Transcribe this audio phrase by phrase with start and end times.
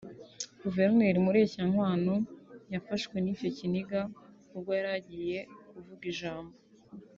[0.63, 2.13] Guverineri Mureshyankwano
[2.73, 3.99] yafashwe n’icyo kiniga
[4.55, 5.39] ubwo yari agiye
[5.71, 6.53] kuvuga ijambo